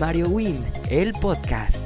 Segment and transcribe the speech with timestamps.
[0.00, 1.80] Mario Win, el podcast.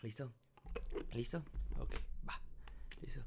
[0.00, 0.32] ¿Listo?
[1.12, 1.44] ¿Listo?
[1.78, 1.94] Ok,
[2.26, 2.40] va.
[3.02, 3.20] Listo.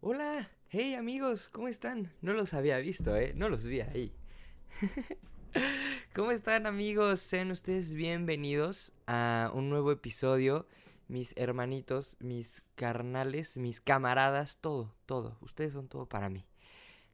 [0.00, 2.12] Hola, hey amigos, ¿cómo están?
[2.20, 3.32] No los había visto, ¿eh?
[3.34, 4.14] No los vi ahí.
[6.14, 7.18] ¿Cómo están amigos?
[7.18, 10.68] Sean ustedes bienvenidos a un nuevo episodio.
[11.08, 15.38] Mis hermanitos, mis carnales, mis camaradas, todo, todo.
[15.40, 16.46] Ustedes son todo para mí.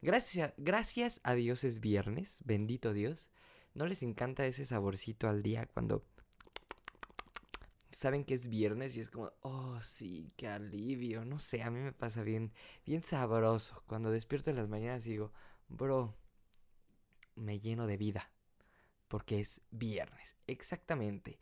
[0.01, 3.31] Gracias, gracias a Dios es viernes, bendito Dios.
[3.75, 6.05] ¿No les encanta ese saborcito al día cuando
[7.91, 11.25] saben que es viernes y es como, oh sí, qué alivio?
[11.25, 12.53] No sé, a mí me pasa bien,
[12.85, 13.83] bien sabroso.
[13.87, 15.33] Cuando despierto en las mañanas digo,
[15.69, 16.15] bro,
[17.37, 18.31] me lleno de vida.
[19.09, 21.39] Porque es viernes, exactamente.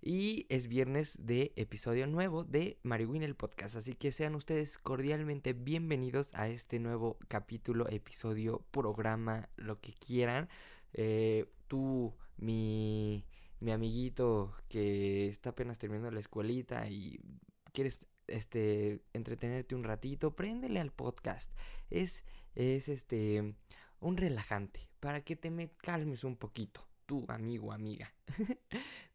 [0.00, 3.74] Y es viernes de episodio nuevo de Mariwin el podcast.
[3.74, 10.48] Así que sean ustedes cordialmente bienvenidos a este nuevo capítulo, episodio, programa, lo que quieran.
[10.92, 13.26] Eh, tú, mi,
[13.58, 17.18] mi amiguito que está apenas terminando la escuelita y
[17.72, 21.52] quieres este entretenerte un ratito, préndele al podcast.
[21.90, 23.56] Es, es este
[23.98, 28.12] un relajante para que te me calmes un poquito tu amigo, amiga.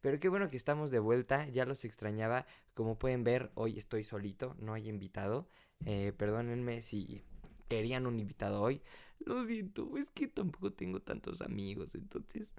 [0.02, 2.44] Pero qué bueno que estamos de vuelta, ya los extrañaba.
[2.74, 5.48] Como pueden ver, hoy estoy solito, no hay invitado.
[5.86, 7.22] Eh, perdónenme si
[7.68, 8.82] querían un invitado hoy.
[9.20, 12.52] Lo siento, es que tampoco tengo tantos amigos, entonces...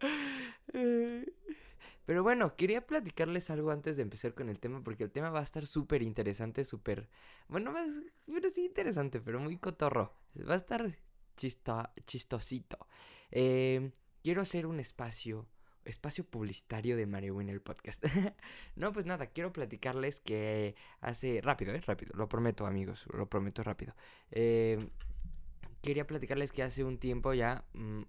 [2.04, 5.40] Pero bueno, quería platicarles algo antes de empezar con el tema, porque el tema va
[5.40, 7.08] a estar súper interesante, súper...
[7.48, 7.72] Bueno,
[8.26, 10.12] pero sí interesante, pero muy cotorro.
[10.36, 10.98] Va a estar
[11.36, 12.86] chistosito.
[13.32, 13.90] Eh,
[14.22, 15.48] quiero hacer un espacio,
[15.84, 18.04] espacio publicitario de Mario en el podcast.
[18.76, 23.62] no, pues nada, quiero platicarles que hace, rápido, eh, rápido, lo prometo amigos, lo prometo
[23.62, 23.94] rápido.
[24.30, 24.78] Eh,
[25.82, 28.02] quería platicarles que hace un tiempo ya, mm,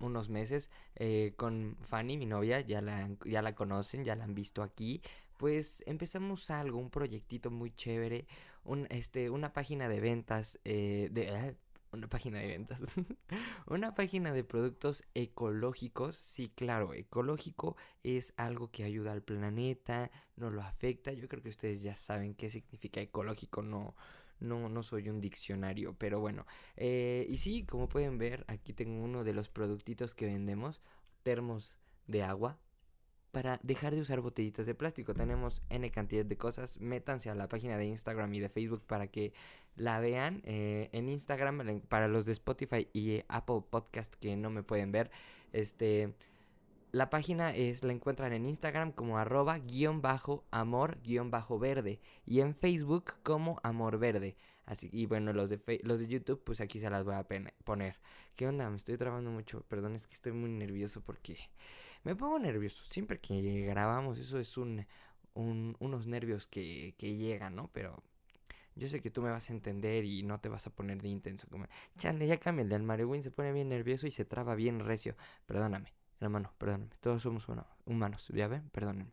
[0.00, 4.34] unos meses, eh, con Fanny, mi novia, ya la, ya la conocen, ya la han
[4.34, 5.00] visto aquí,
[5.38, 8.26] pues empezamos algo, un proyectito muy chévere,
[8.64, 11.56] un, este, una página de ventas, eh, de,
[11.94, 12.80] una página de ventas.
[13.66, 16.14] una página de productos ecológicos.
[16.14, 21.12] Sí, claro, ecológico es algo que ayuda al planeta, no lo afecta.
[21.12, 23.94] Yo creo que ustedes ya saben qué significa ecológico, no,
[24.40, 26.46] no, no soy un diccionario, pero bueno.
[26.76, 30.82] Eh, y sí, como pueden ver, aquí tengo uno de los productitos que vendemos,
[31.22, 32.58] termos de agua
[33.34, 35.12] para dejar de usar botellitas de plástico.
[35.12, 36.80] Tenemos N cantidad de cosas.
[36.80, 39.34] Métanse a la página de Instagram y de Facebook para que
[39.76, 40.40] la vean.
[40.44, 45.10] Eh, en Instagram, para los de Spotify y Apple Podcast que no me pueden ver,
[45.52, 46.14] este...
[46.92, 51.98] La página es, la encuentran en Instagram como arroba guion bajo amor guion bajo verde
[52.24, 54.36] y en Facebook como amor verde.
[54.64, 57.26] Así, y bueno, los de, los de YouTube, pues aquí se las voy a
[57.64, 57.96] poner.
[58.36, 58.70] ¿Qué onda?
[58.70, 59.64] Me estoy trabando mucho.
[59.66, 61.36] Perdón, es que estoy muy nervioso porque
[62.04, 62.84] me pongo nervioso.
[62.84, 64.86] Siempre que grabamos, eso es un,
[65.34, 67.70] unos nervios que, que llegan, ¿no?
[67.72, 68.02] Pero
[68.76, 71.08] yo sé que tú me vas a entender y no te vas a poner de
[71.08, 71.48] intenso.
[71.50, 71.66] Como,
[71.96, 75.16] chale, ya cambia el Mario Win, se pone bien nervioso y se traba bien recio.
[75.46, 76.90] Perdóname, hermano, perdóname.
[77.00, 77.46] Todos somos
[77.86, 78.68] humanos, ¿ya ven?
[78.70, 79.12] Perdónenme.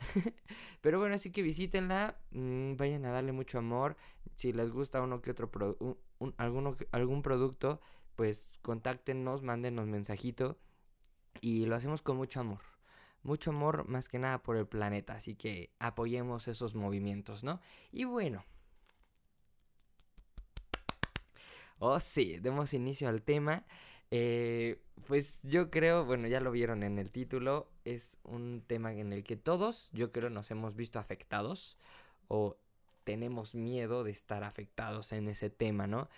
[0.80, 3.96] Pero bueno, así que visítenla, mm, vayan a darle mucho amor.
[4.34, 5.50] Si les gusta uno que otro
[6.38, 7.80] alguno, algún producto,
[8.16, 10.58] pues contáctenos, mándenos mensajito
[11.42, 12.60] y lo hacemos con mucho amor.
[13.22, 17.60] Mucho amor más que nada por el planeta, así que apoyemos esos movimientos, ¿no?
[17.90, 18.44] Y bueno.
[21.80, 23.66] Oh sí, demos inicio al tema.
[24.10, 29.12] Eh, pues yo creo, bueno, ya lo vieron en el título, es un tema en
[29.12, 31.78] el que todos, yo creo, nos hemos visto afectados
[32.28, 32.56] o
[33.04, 36.08] tenemos miedo de estar afectados en ese tema, ¿no?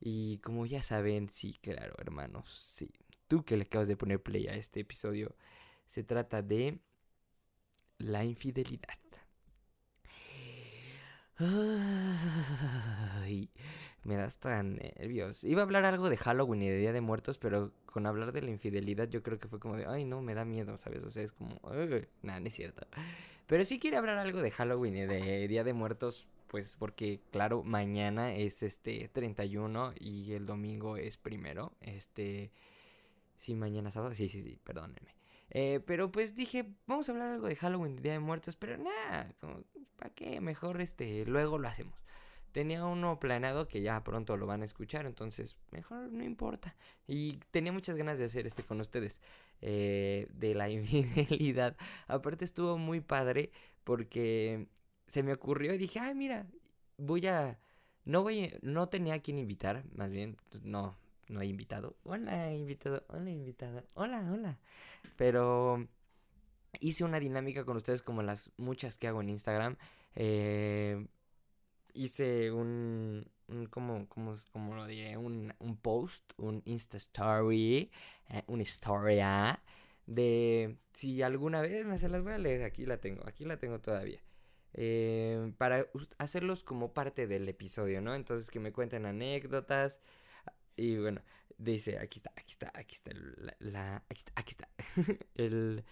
[0.00, 2.90] Y como ya saben, sí, claro, hermanos, sí.
[3.42, 5.34] Que le acabas de poner play a este episodio,
[5.86, 6.78] se trata de
[7.98, 8.98] la infidelidad.
[14.04, 15.42] Me das tan nervios.
[15.44, 18.42] Iba a hablar algo de Halloween y de Día de Muertos, pero con hablar de
[18.42, 21.02] la infidelidad yo creo que fue como de, ay no, me da miedo, ¿sabes?
[21.02, 21.58] O sea, es como,
[22.22, 22.86] nada, no es cierto.
[23.46, 27.62] Pero sí quiero hablar algo de Halloween y de Día de Muertos, pues porque, claro,
[27.64, 31.72] mañana es este 31 y el domingo es primero.
[31.80, 32.52] Este,
[33.38, 35.14] sí, mañana sábado, sí, sí, sí, perdónenme.
[35.50, 39.34] Eh, pero pues dije, vamos a hablar algo de Halloween, Día de Muertos, pero nada,
[39.96, 40.40] ¿para qué?
[40.40, 41.94] Mejor este, luego lo hacemos.
[42.52, 46.76] Tenía uno planeado que ya pronto lo van a escuchar, entonces mejor no importa.
[47.06, 49.20] Y tenía muchas ganas de hacer este con ustedes,
[49.60, 51.76] eh, de la infidelidad.
[52.06, 53.50] Aparte estuvo muy padre
[53.84, 54.68] porque
[55.08, 56.46] se me ocurrió y dije, ay mira,
[56.96, 57.58] voy a
[58.04, 60.96] no voy, no tenía a quien invitar, más bien, pues, no,
[61.28, 61.96] no he invitado.
[62.04, 64.58] Hola, invitado, hola, invitada, hola, hola.
[65.16, 65.86] Pero
[66.80, 69.76] hice una dinámica con ustedes como las muchas que hago en Instagram.
[70.14, 71.06] Eh,
[71.94, 77.90] hice un, un como, como, como lo diré, un, un post, un Insta Story,
[78.30, 79.60] eh, una historia
[80.06, 83.56] de si alguna vez me se las voy a leer, aquí la tengo, aquí la
[83.56, 84.20] tengo todavía.
[84.76, 85.86] Eh, para
[86.18, 88.14] hacerlos como parte del episodio, ¿no?
[88.14, 90.00] Entonces que me cuenten anécdotas.
[90.76, 91.20] Y bueno,
[91.58, 93.12] dice, aquí está, aquí está, aquí está,
[93.58, 94.68] la, aquí está, aquí está.
[95.34, 95.84] el,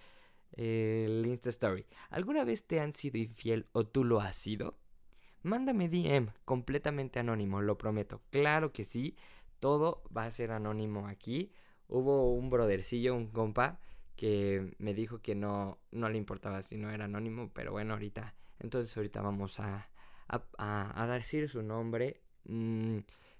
[0.53, 1.87] el Insta Story.
[2.11, 4.79] ¿Alguna vez te han sido infiel o tú lo has sido?
[5.43, 8.23] Mándame DM, completamente anónimo, lo prometo.
[8.31, 9.17] Claro que sí,
[9.59, 11.53] todo va a ser anónimo aquí.
[11.89, 13.81] Hubo un brodercillo, un compa,
[14.17, 18.35] que me dijo que no, no le importaba si no era anónimo, pero bueno, ahorita,
[18.61, 19.89] entonces ahorita vamos a,
[20.29, 22.23] a, a, decir su nombre.
[22.45, 22.99] Mm,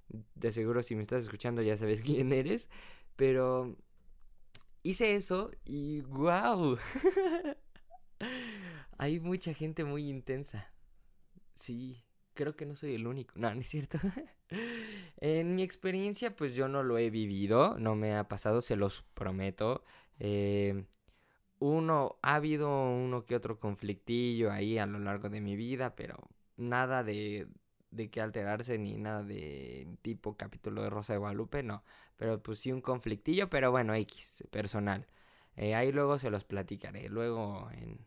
[0.09, 2.71] de seguro si me estás escuchando ya sabes quién eres,
[3.17, 3.77] pero
[4.83, 6.77] hice eso y wow.
[8.99, 10.73] Hay mucha gente muy intensa.
[11.55, 12.05] Sí,
[12.35, 13.35] creo que no soy el único.
[13.37, 13.99] No, no es cierto.
[15.17, 19.03] en mi experiencia, pues yo no lo he vivido, no me ha pasado, se los
[19.03, 19.85] prometo.
[20.21, 20.85] Eh,
[21.59, 26.17] uno, ha habido uno que otro conflictillo ahí a lo largo de mi vida, pero
[26.57, 27.49] nada de,
[27.93, 31.85] de que alterarse ni nada de tipo capítulo de Rosa de Guadalupe, no.
[32.17, 35.07] Pero pues sí un conflictillo, pero bueno, X, personal.
[35.57, 38.01] Eh, ahí luego se los platicaré, luego en,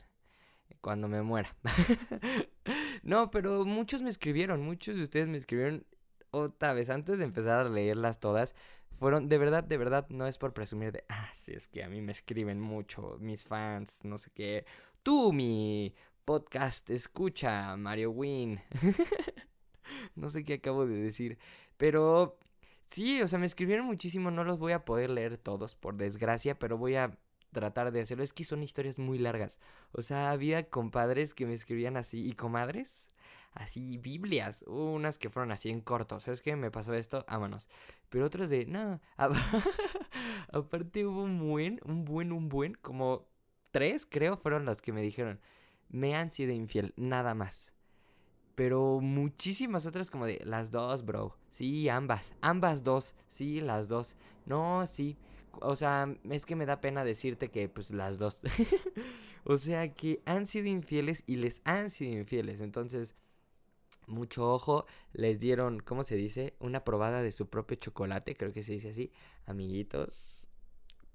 [0.82, 1.56] cuando me muera.
[3.04, 5.86] no, pero muchos me escribieron, muchos de ustedes me escribieron
[6.32, 8.56] otra vez antes de empezar a leerlas todas.
[8.98, 11.90] Fueron, de verdad, de verdad, no es por presumir de, ah, sí, es que a
[11.90, 14.66] mí me escriben mucho, mis fans, no sé qué.
[15.04, 15.94] Tú, mi
[16.24, 18.62] podcast, escucha, Mario Win.
[20.16, 21.38] no sé qué acabo de decir,
[21.78, 22.38] pero
[22.86, 26.58] sí, o sea, me escribieron muchísimo, no los voy a poder leer todos, por desgracia,
[26.60, 27.18] pero voy a
[27.52, 28.24] tratar de hacerlo.
[28.24, 29.60] Es que son historias muy largas.
[29.94, 33.12] O sea, había compadres que me escribían así y comadres
[33.56, 36.56] así Biblias, unas que fueron así en corto, ¿sabes qué?
[36.56, 37.70] Me pasó esto, vámonos.
[38.10, 39.00] Pero otras de, no,
[40.52, 43.28] aparte hubo un buen, un buen, un buen, como
[43.72, 45.40] tres creo fueron las que me dijeron,
[45.90, 47.74] me han sido infiel, nada más.
[48.56, 51.38] Pero muchísimas otras como de, las dos, bro.
[51.50, 54.16] Sí, ambas, ambas dos, sí, las dos.
[54.46, 55.18] No, sí.
[55.62, 58.42] O sea, es que me da pena decirte que pues las dos.
[59.44, 62.62] o sea, que han sido infieles y les han sido infieles.
[62.62, 63.16] Entonces,
[64.08, 66.56] mucho ojo, les dieron, ¿cómo se dice?
[66.60, 69.12] Una probada de su propio chocolate, creo que se dice así,
[69.46, 70.45] amiguitos,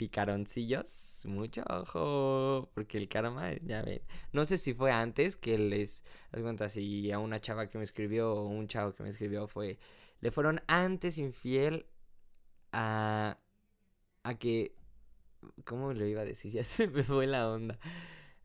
[0.01, 4.01] picaroncillos, mucho ojo, porque el karma, ya ven,
[4.33, 7.85] no sé si fue antes que les, das cuenta, si a una chava que me
[7.85, 9.79] escribió o un chavo que me escribió fue,
[10.23, 11.85] le fueron antes infiel
[12.73, 13.37] a,
[14.23, 14.75] a que,
[15.67, 16.51] ¿cómo lo iba a decir?
[16.55, 17.79] Ya se me fue la onda.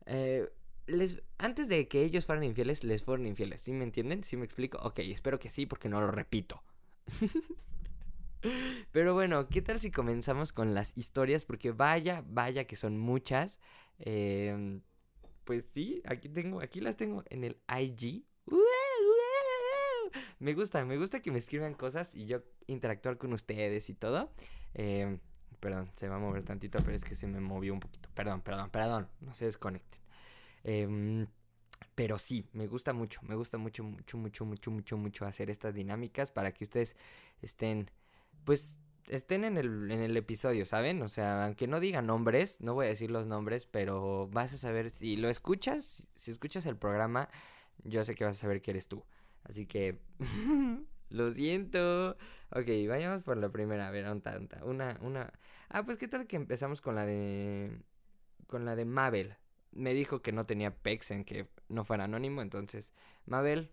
[0.04, 0.46] Eh,
[0.86, 3.62] les, antes de que ellos fueran infieles, les fueron infieles.
[3.62, 4.24] ¿Sí me entienden?
[4.24, 4.78] ¿Sí me explico?
[4.82, 6.62] Ok, espero que sí, porque no lo repito.
[8.92, 11.44] Pero bueno, ¿qué tal si comenzamos con las historias?
[11.44, 13.60] Porque vaya, vaya que son muchas.
[13.98, 14.82] Em,
[15.44, 18.24] pues sí, aquí tengo, aquí las tengo en el IG.
[20.38, 24.32] Me gusta, me gusta que me escriban cosas y yo interactuar con ustedes y todo.
[24.74, 25.18] Em,
[25.60, 28.08] perdón, se va a mover tantito, pero es que se me movió un poquito.
[28.14, 30.00] Perdón, perdón, perdón, no se desconecten.
[30.64, 31.26] Em,
[31.94, 35.74] pero sí, me gusta mucho, me gusta mucho, mucho, mucho, mucho, mucho, mucho hacer estas
[35.74, 36.96] dinámicas para que ustedes
[37.40, 37.90] estén,
[38.46, 41.02] pues, estén en el, en el episodio, ¿saben?
[41.02, 44.56] O sea, aunque no digan nombres, no voy a decir los nombres, pero vas a
[44.56, 47.28] saber, si lo escuchas, si escuchas el programa,
[47.84, 49.04] yo sé que vas a saber que eres tú.
[49.44, 50.00] Así que,
[51.10, 52.16] lo siento.
[52.50, 55.30] Ok, vayamos por la primera, a ver, tanta, una, una...
[55.68, 57.82] Ah, pues qué tal que empezamos con la de...
[58.46, 59.36] Con la de Mabel
[59.72, 62.42] me dijo que no tenía pex en que no fuera anónimo.
[62.42, 62.92] Entonces,
[63.26, 63.70] Mabel,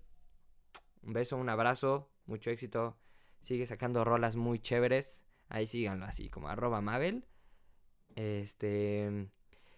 [1.02, 2.98] un beso, un abrazo, mucho éxito.
[3.44, 5.22] Sigue sacando rolas muy chéveres.
[5.50, 7.26] Ahí síganlo así, como arroba Mabel.
[8.16, 9.30] Este.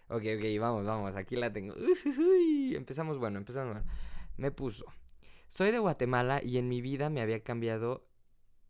[0.08, 1.74] Ok, ok, vamos, vamos, aquí la tengo.
[2.76, 3.90] empezamos bueno, empezamos bueno.
[4.36, 4.86] Me puso.
[5.48, 8.06] Soy de Guatemala y en mi vida me había cambiado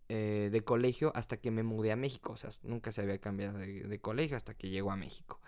[0.08, 2.32] eh, de colegio hasta que me mudé a México.
[2.32, 5.42] O sea, nunca se había cambiado de colegio hasta que llegó a México.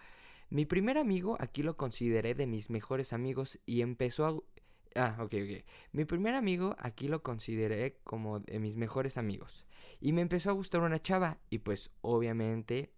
[0.50, 4.57] Mi primer amigo aquí lo consideré de mis mejores amigos y empezó a...
[4.94, 5.64] Ah, ok, ok.
[5.92, 9.66] Mi primer amigo aquí lo consideré como de mis mejores amigos.
[10.00, 11.38] Y me empezó a gustar una chava.
[11.50, 12.92] Y pues obviamente...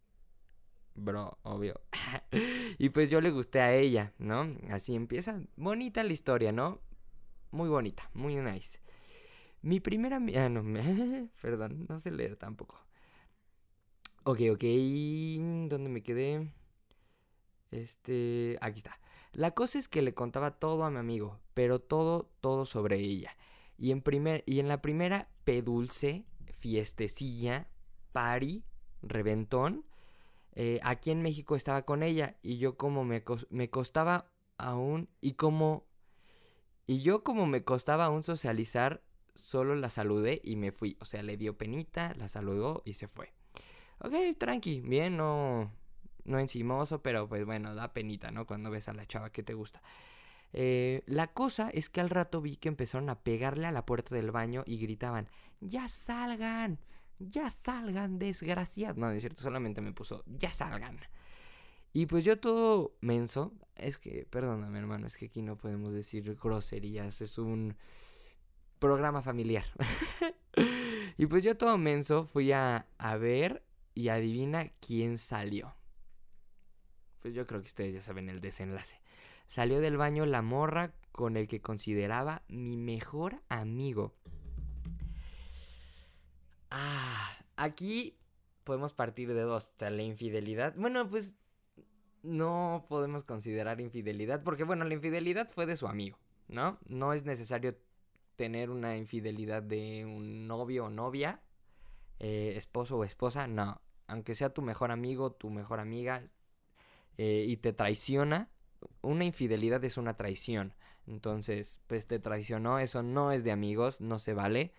[0.94, 1.80] Bro, obvio.
[2.78, 4.50] y pues yo le gusté a ella, ¿no?
[4.70, 5.40] Así empieza.
[5.56, 6.80] Bonita la historia, ¿no?
[7.52, 8.80] Muy bonita, muy nice.
[9.62, 10.20] Mi primera...
[10.36, 10.62] Ah, no,
[11.42, 12.78] perdón, no sé leer tampoco.
[14.24, 14.64] Ok, ok,
[15.68, 16.52] ¿dónde me quedé?
[17.70, 19.00] Este, aquí está.
[19.32, 23.36] La cosa es que le contaba todo a mi amigo, pero todo, todo sobre ella.
[23.78, 26.24] Y en, primer, y en la primera pedulce,
[26.58, 27.68] fiestecilla,
[28.12, 28.64] pari,
[29.02, 29.84] reventón,
[30.54, 34.26] eh, aquí en México estaba con ella y yo como me, me costaba
[34.58, 35.86] aún y como
[36.86, 39.02] y yo como me costaba aún socializar
[39.34, 43.06] solo la saludé y me fui o sea le dio penita la saludó y se
[43.06, 43.32] fue
[44.00, 45.70] ok tranqui bien no
[46.24, 49.54] no encimoso pero pues bueno da penita no cuando ves a la chava que te
[49.54, 49.82] gusta
[50.52, 54.14] eh, la cosa es que al rato vi que empezaron a pegarle a la puerta
[54.14, 55.28] del baño y gritaban
[55.60, 56.78] ya salgan
[57.20, 58.96] ya salgan, desgraciados.
[58.96, 60.98] No, es cierto, solamente me puso, ya salgan.
[61.92, 66.36] Y pues yo todo menso, es que, perdóname hermano, es que aquí no podemos decir
[66.40, 67.76] groserías, es un
[68.78, 69.64] programa familiar.
[71.18, 73.62] y pues yo todo menso fui a, a ver
[73.94, 75.74] y adivina quién salió.
[77.20, 79.00] Pues yo creo que ustedes ya saben el desenlace.
[79.46, 84.14] Salió del baño la morra con el que consideraba mi mejor amigo.
[86.70, 88.16] Ah, aquí
[88.64, 89.72] podemos partir de dos.
[89.80, 90.74] La infidelidad.
[90.76, 91.34] Bueno, pues
[92.22, 96.78] no podemos considerar infidelidad porque, bueno, la infidelidad fue de su amigo, ¿no?
[96.86, 97.76] No es necesario
[98.36, 101.42] tener una infidelidad de un novio o novia,
[102.18, 103.80] eh, esposo o esposa, no.
[104.06, 106.22] Aunque sea tu mejor amigo, tu mejor amiga
[107.22, 108.48] eh, y te traiciona,
[109.02, 110.72] una infidelidad es una traición.
[111.06, 114.72] Entonces, pues te traicionó, eso no es de amigos, no se vale.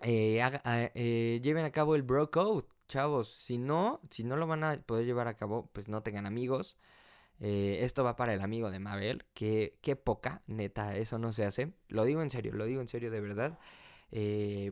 [0.00, 3.28] Eh, eh, lleven a cabo el bro code, chavos.
[3.28, 6.76] Si no, si no lo van a poder llevar a cabo, pues no tengan amigos.
[7.38, 9.24] Esto va para el amigo de Mabel.
[9.34, 11.74] Que, qué poca, neta, eso no se hace.
[11.88, 13.58] Lo digo en serio, lo digo en serio de verdad.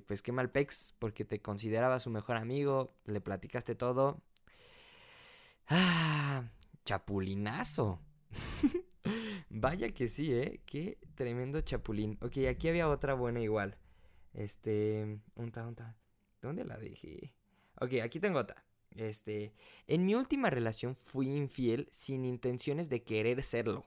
[0.06, 4.20] pues qué mal pex, porque te consideraba su mejor amigo, le platicaste todo.
[5.74, 6.44] Ah,
[6.84, 7.98] chapulinazo.
[9.48, 10.60] Vaya que sí, ¿eh?
[10.66, 12.18] Qué tremendo chapulín.
[12.20, 13.78] Ok, aquí había otra buena igual.
[14.34, 15.96] Este, unta, unta.
[16.42, 17.32] ¿Dónde la dejé?
[17.80, 18.62] Ok, aquí tengo otra.
[18.90, 19.54] Este,
[19.86, 23.86] en mi última relación fui infiel sin intenciones de querer serlo.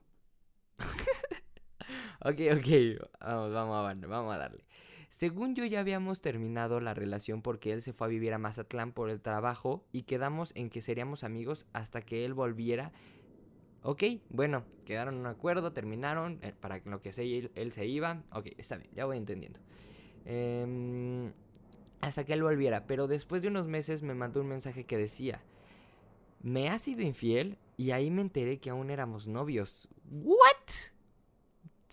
[2.21, 2.67] ok, ok,
[3.19, 4.65] vamos, vamos vamos a darle.
[5.09, 8.91] Según yo ya habíamos terminado la relación porque él se fue a vivir a Mazatlán
[8.91, 12.91] por el trabajo y quedamos en que seríamos amigos hasta que él volviera.
[13.81, 18.23] Ok, bueno, quedaron un acuerdo, terminaron, eh, para lo que sé, él se iba.
[18.31, 19.59] Ok, está bien, ya voy entendiendo.
[20.25, 21.31] Em,
[22.01, 22.87] hasta que él volviera.
[22.87, 25.41] Pero después de unos meses me mandó un mensaje que decía,
[26.41, 29.87] me ha sido infiel y ahí me enteré que aún éramos novios.
[30.09, 30.94] ¿What?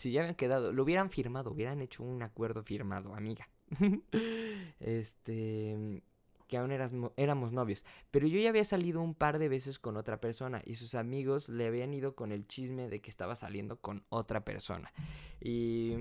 [0.02, 3.48] Si ya habían quedado, lo hubieran firmado, hubieran hecho un acuerdo firmado, amiga.
[4.80, 6.02] este,
[6.48, 6.72] que aún
[7.16, 7.86] éramos novios.
[8.10, 11.48] Pero yo ya había salido un par de veces con otra persona y sus amigos
[11.48, 14.92] le habían ido con el chisme de que estaba saliendo con otra persona.
[15.40, 15.98] Y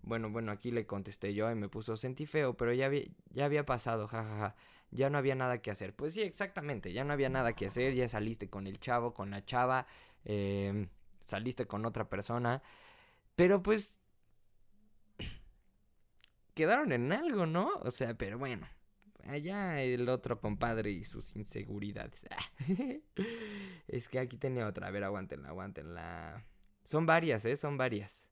[0.00, 3.02] bueno, bueno, aquí le contesté yo y me puso, sentí feo, pero ya había,
[3.34, 4.56] ya había pasado, jajaja.
[4.92, 5.94] Ya no había nada que hacer.
[5.94, 9.30] Pues sí, exactamente, ya no había nada que hacer, ya saliste con el chavo, con
[9.30, 9.86] la chava,
[10.24, 10.88] em,
[11.26, 12.62] saliste con otra persona.
[13.36, 14.00] Pero pues...
[16.54, 17.70] Quedaron en algo, ¿no?
[17.82, 18.66] O sea, pero bueno.
[19.24, 22.24] Allá el otro compadre y sus inseguridades.
[23.88, 24.86] es que aquí tenía otra.
[24.86, 26.44] A ver, aguántenla, aguántenla.
[26.84, 27.56] Son varias, ¿eh?
[27.56, 28.28] Son varias.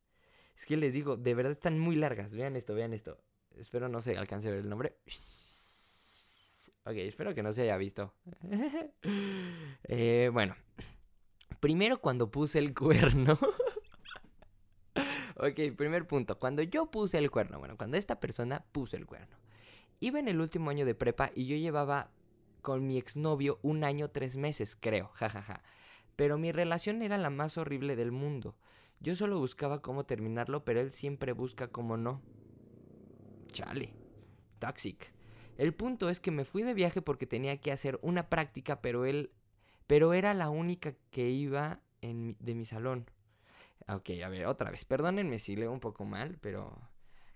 [0.56, 2.34] Es que les digo, de verdad están muy largas.
[2.34, 3.18] Vean esto, vean esto.
[3.56, 4.96] Espero no se alcance a ver el nombre.
[6.84, 8.14] Ok, espero que no se haya visto.
[9.84, 10.54] eh, bueno.
[11.60, 13.38] Primero cuando puse el cuerno.
[15.36, 16.38] ok, primer punto.
[16.38, 19.36] Cuando yo puse el cuerno, bueno, cuando esta persona puso el cuerno.
[20.00, 22.10] Iba en el último año de prepa y yo llevaba
[22.62, 25.62] con mi exnovio un año, tres meses, creo, jajaja.
[26.16, 28.56] Pero mi relación era la más horrible del mundo.
[29.00, 32.22] Yo solo buscaba cómo terminarlo, pero él siempre busca cómo no.
[33.52, 33.94] Chale.
[34.58, 35.12] Toxic.
[35.58, 39.04] El punto es que me fui de viaje porque tenía que hacer una práctica, pero
[39.04, 39.30] él...
[39.86, 43.10] Pero era la única que iba de mi salón.
[43.88, 44.84] Ok, a ver, otra vez.
[44.84, 46.90] Perdónenme si leo un poco mal, pero...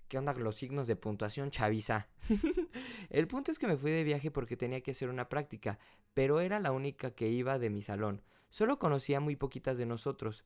[0.07, 2.07] ¿Qué onda los signos de puntuación, chaviza?
[3.11, 5.77] el punto es que me fui de viaje porque tenía que hacer una práctica,
[6.15, 8.23] pero era la única que iba de mi salón.
[8.49, 10.45] Solo conocía muy poquitas de nosotros.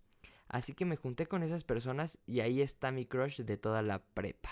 [0.49, 4.03] Así que me junté con esas personas y ahí está mi crush de toda la
[4.03, 4.49] prepa.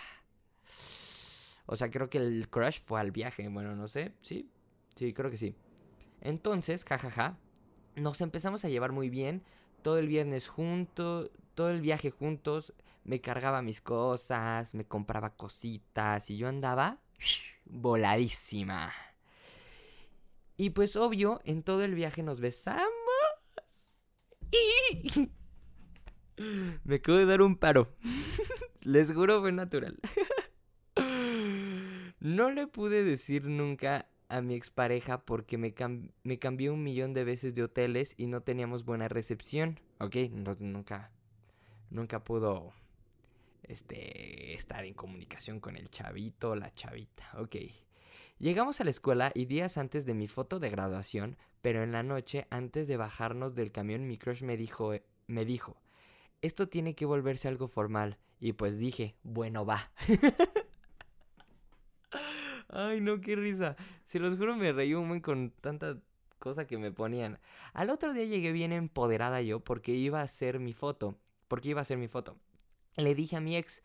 [1.66, 3.48] O sea, creo que el crush fue al viaje.
[3.50, 4.14] Bueno, no sé.
[4.22, 4.50] Sí,
[4.96, 5.56] sí, creo que sí.
[6.22, 7.38] Entonces, jajaja,
[7.96, 9.44] nos empezamos a llevar muy bien.
[9.82, 12.74] Todo el viernes juntos, todo el viaje juntos.
[13.04, 17.00] me cargaba mis cosas, me compraba cositas y yo andaba
[17.66, 18.92] voladísima.
[20.58, 22.92] Y pues obvio, en todo el viaje nos besamos.
[24.52, 25.32] Y...
[26.84, 27.96] Me acabo de dar un paro.
[28.82, 30.00] Les juro fue natural.
[32.20, 35.74] No le pude decir nunca a mi expareja porque me,
[36.22, 39.80] me cambié un millón de veces de hoteles y no teníamos buena recepción.
[40.00, 40.18] Ok,
[40.60, 41.10] nunca,
[41.92, 42.74] nunca pudo
[43.64, 47.30] este, estar en comunicación con el chavito o la chavita.
[47.38, 47.58] Ok.
[48.40, 52.02] Llegamos a la escuela y días antes de mi foto de graduación, pero en la
[52.02, 54.94] noche, antes de bajarnos del camión, mi crush me dijo,
[55.28, 55.78] me dijo,
[56.42, 58.18] esto tiene que volverse algo formal.
[58.40, 59.92] Y pues dije, bueno, va.
[62.70, 63.76] Ay, no, qué risa.
[64.06, 66.00] Se los juro, me reí un con tanta
[66.40, 67.40] cosa que me ponían.
[67.74, 71.16] Al otro día llegué bien empoderada yo porque iba a hacer mi foto.
[71.52, 72.38] Porque iba a hacer mi foto.
[72.96, 73.84] Le dije a mi ex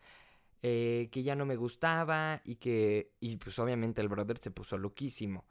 [0.63, 3.11] eh, que ya no me gustaba y que...
[3.19, 5.43] Y pues obviamente el brother se puso loquísimo.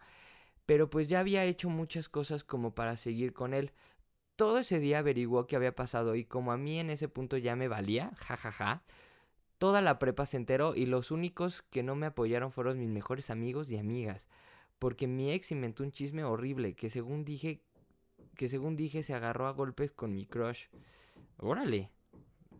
[0.64, 3.70] Pero pues ya había hecho muchas cosas como para seguir con él.
[4.35, 7.54] Todo ese día averiguó qué había pasado y como a mí en ese punto ya
[7.54, 8.82] me valía, jajaja, ja, ja,
[9.58, 13.28] Toda la prepa se enteró y los únicos que no me apoyaron fueron mis mejores
[13.28, 14.26] amigos y amigas.
[14.78, 17.61] Porque mi ex inventó un chisme horrible que según dije
[18.37, 20.68] que según dije se agarró a golpes con mi crush.
[21.37, 21.90] Órale.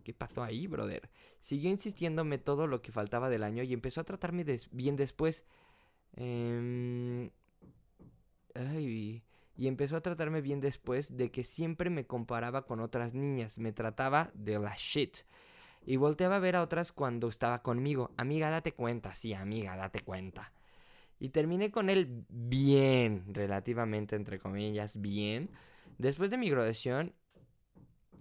[0.07, 1.11] ¿Qué pasó ahí, brother?
[1.41, 5.43] Siguió insistiéndome todo lo que faltaba del año y empezó a tratarme bien después.
[6.15, 7.29] Em,
[8.55, 9.25] ay,
[9.57, 13.59] y empezó a tratarme bien después de que siempre me comparaba con otras niñas.
[13.59, 15.17] Me trataba de la shit.
[15.85, 18.13] Y volteaba a ver a otras cuando estaba conmigo.
[18.17, 19.13] Amiga, date cuenta.
[19.17, 20.53] Sí, amiga, date cuenta.
[21.19, 25.51] Y terminé con él bien, relativamente, entre comillas, bien.
[25.99, 27.13] Después de mi graduación.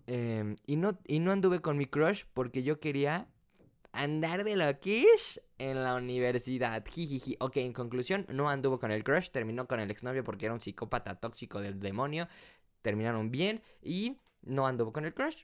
[0.07, 3.27] Em, y, no, y no anduve con mi crush porque yo quería
[3.91, 6.83] andar de la quiche en la universidad.
[6.85, 7.37] Jijiji.
[7.39, 9.29] Ok, en conclusión, no anduvo con el crush.
[9.29, 12.27] Terminó con el exnovio porque era un psicópata tóxico del demonio.
[12.81, 13.61] Terminaron bien.
[13.81, 15.43] Y no anduvo con el crush.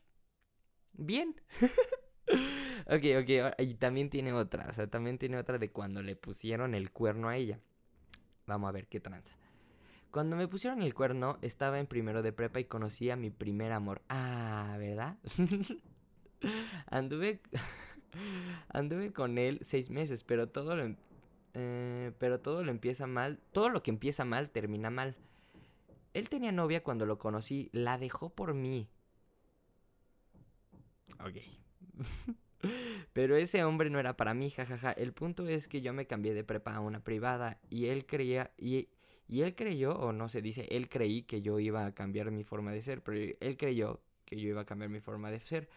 [0.94, 1.36] Bien.
[2.86, 6.76] ok, ok, y también tiene otra, o sea, también tiene otra de cuando le pusieron
[6.76, 7.60] el cuerno a ella.
[8.46, 9.36] Vamos a ver qué tranza.
[10.12, 13.72] Cuando me pusieron el cuerno, estaba en primero de prepa y conocí a mi primer
[13.72, 14.02] amor.
[14.10, 15.18] Ah, ¿verdad?
[16.88, 17.40] anduve,
[18.70, 20.98] anduve con él seis meses, pero todo lo, em,
[21.54, 23.40] eh, pero todo lo empieza mal.
[23.54, 25.16] Todo lo que empieza mal termina mal.
[26.14, 28.90] Él tenía novia cuando lo conocí, la dejó por mí.
[31.26, 31.38] Ok.
[33.14, 34.92] Pero ese hombre no era para mí, jajaja.
[34.92, 38.52] El punto es que yo me cambié de prepa a una privada y él creía
[38.58, 38.90] y,
[39.32, 42.44] y él creyó, o no se dice, él creí que yo iba a cambiar mi
[42.44, 45.70] forma de ser, pero él creyó que yo iba a cambiar mi forma de ser.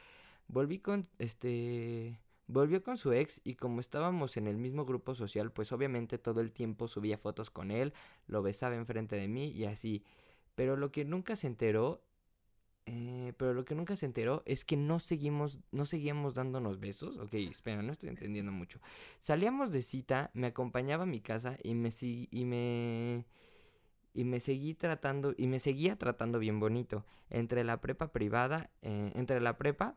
[0.48, 5.52] Volví con este volvió con su ex y como estábamos en el mismo grupo social,
[5.52, 7.92] pues obviamente todo el tiempo subía fotos con él,
[8.26, 10.04] lo besaba enfrente de mí y así.
[10.56, 12.02] Pero lo que nunca se enteró
[12.86, 17.16] eh, pero lo que nunca se enteró es que no seguimos, no seguíamos dándonos besos.
[17.18, 18.80] Ok, espera, no estoy entendiendo mucho.
[19.20, 23.24] Salíamos de cita, me acompañaba a mi casa y me y me
[24.12, 29.12] y me seguí tratando y me seguía tratando bien bonito entre la prepa privada, eh,
[29.14, 29.96] entre la prepa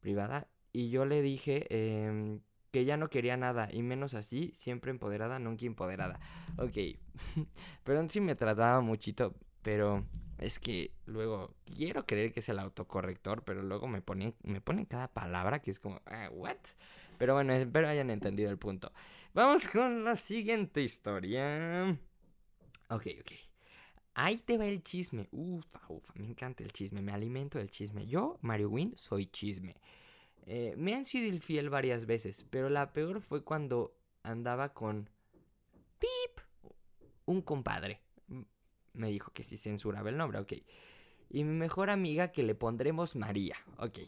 [0.00, 2.40] privada y yo le dije em,
[2.70, 6.20] que ya no quería nada y menos así, siempre empoderada, nunca empoderada.
[6.56, 6.76] Ok,
[7.84, 10.06] pero sí me trataba muchito, pero
[10.38, 14.84] es que luego quiero creer que es el autocorrector, pero luego me ponen, me ponen
[14.84, 16.56] cada palabra que es como, ah, ¿what?
[17.18, 18.92] Pero bueno, espero hayan entendido el punto.
[19.32, 21.98] Vamos con la siguiente historia.
[22.90, 23.32] Ok, ok.
[24.14, 25.28] Ahí te va el chisme.
[25.30, 28.06] Ufa, ufa, me encanta el chisme, me alimento del chisme.
[28.06, 29.76] Yo, Mario Win, soy chisme.
[30.46, 35.10] Eh, me han sido infiel varias veces, pero la peor fue cuando andaba con...
[35.98, 36.40] ¡Pip!
[37.24, 38.00] Un compadre
[38.96, 40.52] me dijo que si censuraba el nombre, ok.
[41.28, 43.98] Y mi mejor amiga que le pondremos María, ok.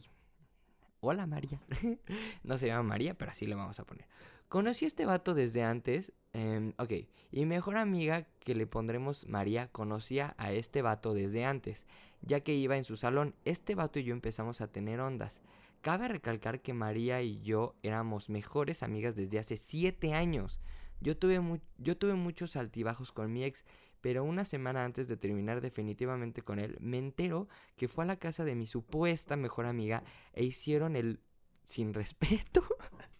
[1.00, 1.60] Hola María.
[2.42, 4.06] no se llama María, pero así le vamos a poner.
[4.48, 6.12] Conocí a este vato desde antes.
[6.32, 6.92] Em, ok.
[7.30, 11.86] Y mi mejor amiga que le pondremos María conocía a este vato desde antes.
[12.22, 15.42] Ya que iba en su salón, este vato y yo empezamos a tener ondas.
[15.82, 20.60] Cabe recalcar que María y yo éramos mejores amigas desde hace 7 años.
[21.00, 21.40] Yo tuve,
[21.78, 23.64] yo tuve muchos altibajos con mi ex
[24.00, 28.16] pero una semana antes de terminar definitivamente con él, me entero que fue a la
[28.16, 31.20] casa de mi supuesta mejor amiga e hicieron el
[31.64, 32.62] sin respeto.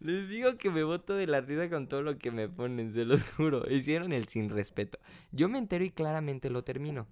[0.00, 3.04] Les digo que me boto de la risa con todo lo que me ponen, se
[3.04, 3.70] los juro.
[3.70, 4.98] Hicieron el sin respeto.
[5.30, 7.06] Yo me entero y claramente lo termino.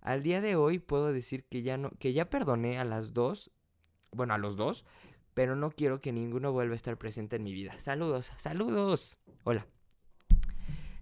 [0.00, 3.50] Al día de hoy puedo decir que ya no, que ya perdoné a las dos,
[4.12, 4.86] bueno, a los dos,
[5.34, 7.78] pero no quiero que ninguno vuelva a estar presente en mi vida.
[7.78, 9.18] Saludos, saludos.
[9.44, 9.66] Hola.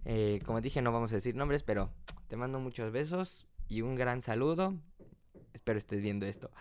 [0.05, 1.91] Eh, como dije, no vamos a decir nombres, pero
[2.27, 4.75] te mando muchos besos y un gran saludo.
[5.53, 6.51] Espero estés viendo esto.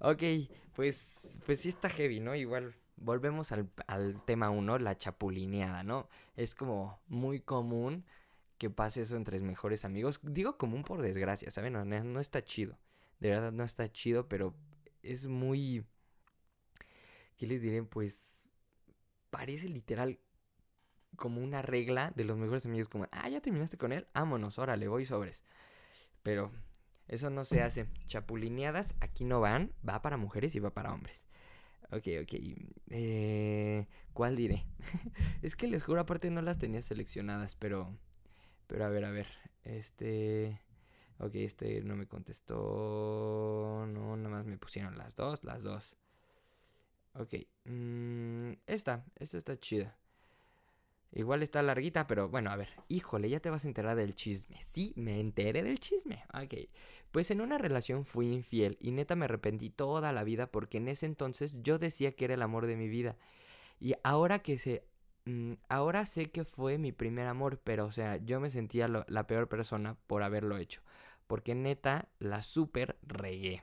[0.00, 0.22] Ok,
[0.74, 2.34] pues, pues sí está heavy, ¿no?
[2.34, 6.08] Igual volvemos al, al tema 1, la chapulineada, ¿no?
[6.36, 8.04] Es como muy común
[8.58, 10.20] que pase eso entre mejores amigos.
[10.22, 11.72] Digo común por desgracia, ¿saben?
[11.72, 12.78] No, no está chido.
[13.20, 14.54] De verdad no está chido, pero
[15.02, 15.84] es muy...
[17.36, 17.82] ¿Qué les diré?
[17.82, 18.48] Pues
[19.30, 20.18] parece literal
[21.16, 24.88] como una regla de los mejores amigos, como, ah, ya terminaste con él, vámonos, órale,
[24.88, 25.44] voy sobres.
[26.22, 26.50] Pero
[27.08, 27.86] eso no se hace.
[28.06, 31.24] Chapulineadas aquí no van, va para mujeres y va para hombres.
[31.90, 32.34] Ok, ok.
[32.90, 34.64] Eh, ¿Cuál diré?
[35.42, 37.96] es que les juro, aparte no las tenía seleccionadas, pero...
[38.66, 39.26] Pero a ver, a ver.
[39.64, 40.60] Este...
[41.18, 43.86] Ok, este no me contestó.
[43.88, 45.96] No, nada más me pusieron las dos, las dos.
[47.14, 47.34] Ok.
[47.64, 49.96] Mm, esta, esta está chida.
[51.16, 52.68] Igual está larguita, pero bueno, a ver.
[52.88, 54.60] Híjole, ya te vas a enterar del chisme.
[54.60, 56.24] Sí, me enteré del chisme.
[56.34, 56.68] Ok.
[57.12, 60.88] Pues en una relación fui infiel y neta me arrepentí toda la vida porque en
[60.88, 63.16] ese entonces yo decía que era el amor de mi vida.
[63.78, 64.84] Y ahora que se...
[65.26, 69.26] Mm, ahora sé que fue mi primer amor, pero o sea, yo me sentía la
[69.28, 70.82] peor persona por haberlo hecho.
[71.28, 73.62] Porque neta, la super regué.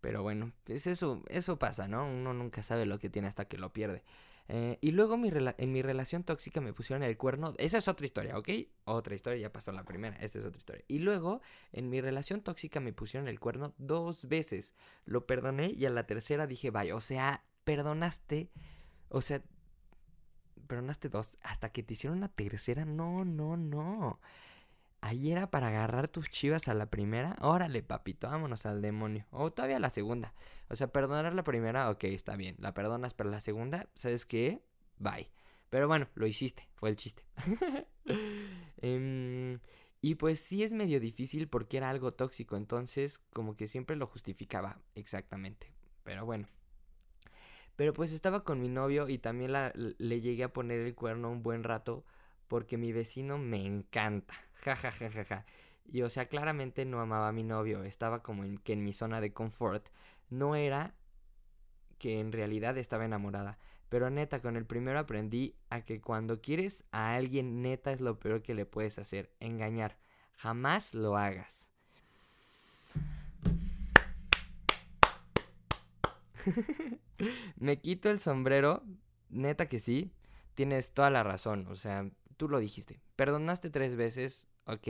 [0.00, 2.06] pero bueno, pues eso, eso pasa, ¿no?
[2.06, 4.02] Uno nunca sabe lo que tiene hasta que lo pierde.
[4.48, 7.54] Eh, y luego en mi relación tóxica me pusieron el cuerno.
[7.58, 8.48] Esa es otra historia, ¿ok?
[8.84, 10.16] Otra historia, ya pasó la primera.
[10.16, 10.84] Esa es otra historia.
[10.88, 11.40] Y luego
[11.72, 14.74] en mi relación tóxica me pusieron el cuerno dos veces.
[15.04, 18.50] Lo perdoné y a la tercera dije, vaya, o sea, perdonaste.
[19.08, 19.42] O sea,
[20.66, 21.38] perdonaste dos.
[21.42, 22.84] Hasta que te hicieron una tercera.
[22.84, 24.20] No, no, no.
[25.02, 27.36] Ahí era para agarrar tus chivas a la primera.
[27.40, 29.26] Órale, papito, vámonos al demonio.
[29.30, 30.32] O todavía la segunda.
[30.68, 32.54] O sea, perdonar la primera, ok, está bien.
[32.60, 34.62] La perdonas, pero la segunda, ¿sabes qué?
[34.98, 35.28] Bye.
[35.70, 37.24] Pero bueno, lo hiciste, fue el chiste.
[38.84, 39.60] Em,
[40.00, 44.06] y pues sí es medio difícil porque era algo tóxico, entonces como que siempre lo
[44.06, 45.72] justificaba exactamente.
[46.04, 46.48] Pero bueno.
[47.74, 51.42] Pero pues estaba con mi novio y también le llegué a poner el cuerno un
[51.42, 52.04] buen rato
[52.48, 54.34] porque mi vecino me encanta.
[54.64, 55.46] Ja, ja, ja, ja, ja.
[55.84, 58.92] Y o sea, claramente no amaba a mi novio, estaba como en, que en mi
[58.92, 59.88] zona de confort.
[60.30, 60.94] No era
[61.98, 63.58] que en realidad estaba enamorada.
[63.88, 68.18] Pero neta, con el primero aprendí a que cuando quieres a alguien, neta es lo
[68.18, 69.98] peor que le puedes hacer, engañar.
[70.38, 71.68] Jamás lo hagas.
[77.56, 78.82] Me quito el sombrero,
[79.28, 80.12] neta que sí,
[80.54, 84.88] tienes toda la razón, o sea, tú lo dijiste, perdonaste tres veces, ok,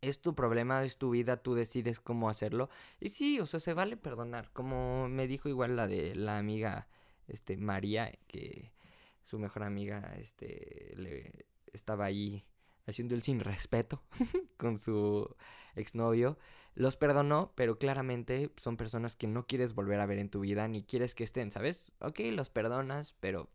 [0.00, 2.68] es tu problema, es tu vida, tú decides cómo hacerlo.
[3.00, 4.50] Y sí, o sea, se vale perdonar.
[4.52, 6.88] Como me dijo igual la de la amiga,
[7.28, 8.72] este, María, que
[9.22, 12.44] su mejor amiga, este, le estaba ahí
[12.86, 14.02] haciendo el sin respeto
[14.56, 15.34] con su
[15.74, 16.38] exnovio.
[16.74, 20.68] Los perdonó, pero claramente son personas que no quieres volver a ver en tu vida
[20.68, 21.92] ni quieres que estén, ¿sabes?
[22.00, 23.48] Ok, los perdonas, pero...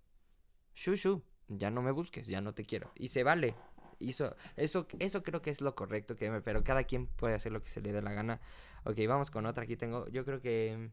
[0.74, 2.92] Shushu, ya no me busques, ya no te quiero.
[2.96, 3.56] Y se vale.
[4.00, 7.62] Hizo, eso, eso creo que es lo correcto, que pero cada quien puede hacer lo
[7.62, 8.40] que se le dé la gana.
[8.86, 9.64] Ok, vamos con otra.
[9.64, 10.90] Aquí tengo, yo creo que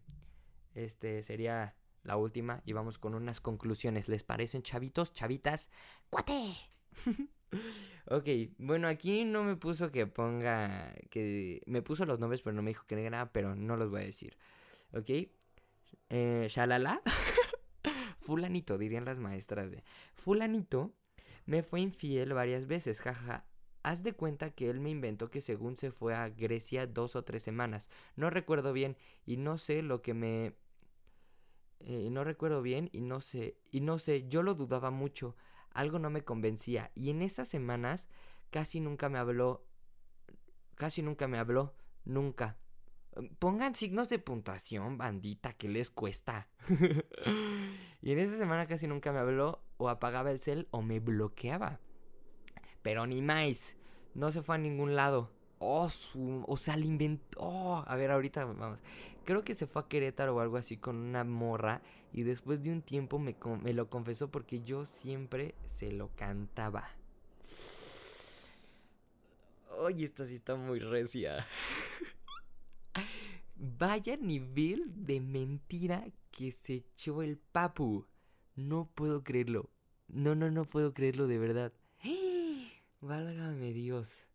[0.74, 4.08] este sería la última y vamos con unas conclusiones.
[4.08, 5.70] ¿Les parecen chavitos, chavitas?
[6.10, 6.54] ¡Cuate!
[8.10, 12.62] ok, bueno, aquí no me puso que ponga, que me puso los nombres, pero no
[12.62, 14.36] me dijo que era, pero no los voy a decir.
[14.92, 15.10] Ok,
[16.10, 17.02] eh, Shalala.
[18.20, 19.84] Fulanito, dirían las maestras de.
[20.14, 20.92] Fulanito
[21.46, 23.46] me fue infiel varias veces, jaja.
[23.82, 27.22] Haz de cuenta que él me inventó que según se fue a Grecia dos o
[27.22, 27.88] tres semanas.
[28.16, 30.56] No recuerdo bien y no sé lo que me...
[31.78, 33.56] Eh, no recuerdo bien y no sé...
[33.70, 35.36] Y no sé, yo lo dudaba mucho.
[35.70, 36.90] Algo no me convencía.
[36.96, 38.08] Y en esas semanas
[38.50, 39.64] casi nunca me habló.
[40.74, 41.76] Casi nunca me habló.
[42.04, 42.58] Nunca.
[43.38, 46.48] Pongan signos de puntuación, bandita, que les cuesta.
[48.02, 51.80] y en esa semana casi nunca me habló, o apagaba el cel, o me bloqueaba.
[52.82, 53.76] Pero ni más,
[54.14, 55.30] no se fue a ningún lado.
[55.58, 55.88] Oh,
[56.46, 57.38] o sea, le inventó.
[57.40, 58.82] Oh, a ver, ahorita vamos.
[59.24, 61.82] Creo que se fue a Querétaro o algo así con una morra.
[62.12, 66.88] Y después de un tiempo me, me lo confesó porque yo siempre se lo cantaba.
[69.78, 71.46] Oye, esta sí está muy recia.
[73.56, 78.06] Vaya nivel de mentira que se echó el papu.
[78.56, 79.70] No puedo creerlo.
[80.08, 81.72] No, no, no puedo creerlo de verdad.
[83.00, 84.26] Válgame Dios.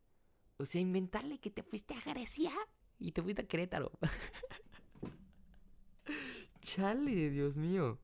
[0.57, 2.51] O sea, inventarle que te fuiste a Grecia
[2.99, 3.91] y te fuiste a Querétaro.
[6.62, 7.97] Chale, Dios mío.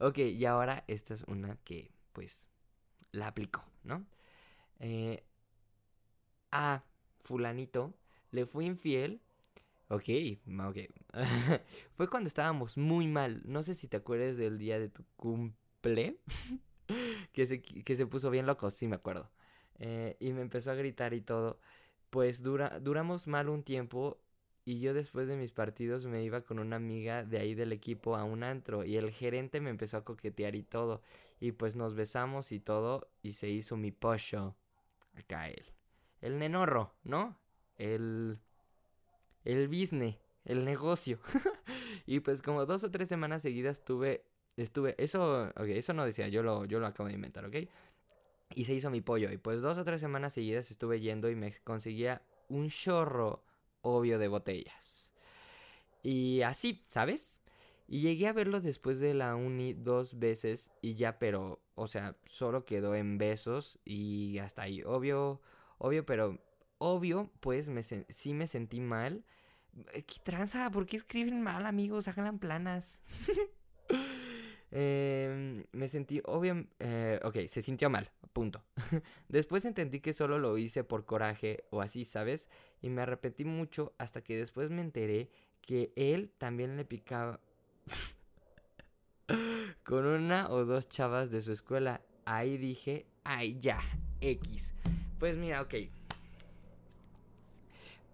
[0.00, 2.48] Ok, y ahora esta es una que, pues,
[3.12, 4.04] la aplico, ¿no?
[4.80, 5.24] Eh,
[6.50, 6.82] a
[7.20, 7.94] fulanito
[8.32, 9.22] le fui infiel.
[9.88, 10.08] Ok,
[10.66, 10.78] ok.
[11.96, 13.42] Fue cuando estábamos muy mal.
[13.44, 16.20] No sé si te acuerdas del día de tu cumple.
[17.32, 19.30] que, se, que se puso bien loco, sí me acuerdo.
[19.78, 21.58] Eh, y me empezó a gritar y todo.
[22.10, 24.20] Pues dura, duramos mal un tiempo
[24.64, 28.16] y yo después de mis partidos me iba con una amiga de ahí del equipo
[28.16, 31.02] a un antro y el gerente me empezó a coquetear y todo.
[31.40, 34.56] Y pues nos besamos y todo y se hizo mi pollo.
[35.14, 35.64] Acá él.
[36.20, 37.38] El nenorro, ¿no?
[37.76, 38.38] El...
[39.44, 41.18] El business, el negocio.
[42.06, 44.24] y pues como dos o tres semanas seguidas tuve...
[44.56, 44.94] Estuve...
[44.98, 45.48] Eso...
[45.56, 47.56] Ok, eso no decía, yo lo, yo lo acabo de inventar, ¿ok?
[48.54, 49.30] Y se hizo mi pollo.
[49.32, 53.42] Y pues dos o tres semanas seguidas estuve yendo y me conseguía un chorro
[53.82, 55.10] obvio de botellas.
[56.02, 57.40] Y así, ¿sabes?
[57.86, 62.16] Y llegué a verlo después de la uni dos veces y ya, pero, o sea,
[62.26, 64.82] solo quedó en besos y hasta ahí.
[64.84, 65.40] Obvio,
[65.78, 66.38] obvio, pero
[66.78, 69.24] obvio, pues me sí me sentí mal.
[69.92, 70.70] ¿Qué tranza?
[70.70, 72.06] ¿Por qué escriben mal, amigos?
[72.06, 73.02] Hagan planas.
[74.70, 78.62] eh, me sentí, obvio, eh, ok, se sintió mal, punto.
[79.28, 82.48] después entendí que solo lo hice por coraje o así, ¿sabes?
[82.82, 87.40] Y me arrepentí mucho hasta que después me enteré que él también le picaba
[89.84, 92.00] con una o dos chavas de su escuela.
[92.26, 93.80] Ahí dije, ay ya,
[94.20, 94.74] X.
[95.18, 95.74] Pues mira, ok.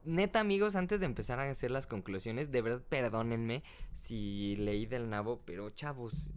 [0.05, 5.11] Neta, amigos, antes de empezar a hacer las conclusiones, de verdad perdónenme si leí del
[5.11, 6.31] nabo, pero chavos,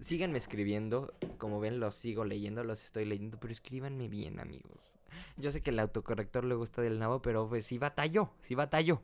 [0.00, 1.14] síganme escribiendo.
[1.38, 4.98] Como ven, los sigo leyendo, los estoy leyendo, pero escríbanme bien, amigos.
[5.38, 9.00] Yo sé que el autocorrector le gusta del nabo, pero pues sí batallo, sí batallo.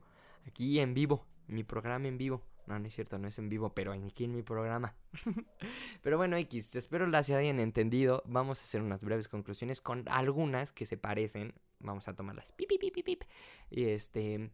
[0.47, 2.43] Aquí en vivo, mi programa en vivo.
[2.67, 4.95] No, no es cierto, no es en vivo, pero aquí en mi programa.
[6.03, 8.23] pero bueno, X, espero las hayan entendido.
[8.27, 11.55] Vamos a hacer unas breves conclusiones con algunas que se parecen.
[11.79, 12.53] Vamos a tomarlas.
[12.53, 13.23] Pip, pip.
[13.71, 14.51] Y este...